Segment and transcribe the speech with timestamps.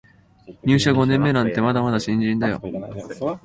[0.63, 2.59] 入社五年目なんてまだまだ新人だよ